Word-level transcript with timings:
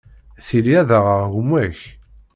Tili 0.47 0.73
ad 0.81 0.89
aɣeɣ 0.99 1.21
gma-k. 1.33 1.79